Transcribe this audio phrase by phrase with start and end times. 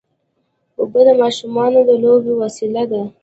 [0.79, 3.01] اوبه د ماشومانو د لوبو وسیله ده.